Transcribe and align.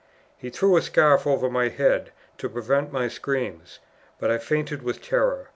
He 0.35 0.49
threw 0.49 0.77
a 0.77 0.81
scarf 0.81 1.27
over 1.27 1.47
my 1.47 1.67
head, 1.69 2.11
to 2.39 2.49
prevent 2.49 2.91
my 2.91 3.07
screams, 3.07 3.77
but 4.19 4.31
I 4.31 4.39
fainted 4.39 4.81
with 4.81 4.99
terror. 4.99 5.49